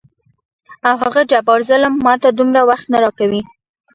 او 0.87 0.95
هغه 1.03 1.21
جبار 1.31 1.59
ظلم 1.69 1.93
ماته 2.05 2.29
دومره 2.37 2.61
وخت 2.69 2.85
نه 2.93 2.97
راکوي. 3.03 3.41